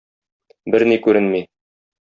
[0.75, 1.45] Берни күренми.